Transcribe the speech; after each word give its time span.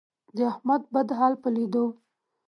د 0.35 0.37
احمد 0.51 0.81
بد 0.93 1.09
حال 1.17 1.33
په 1.41 1.49
لیدو، 1.55 1.85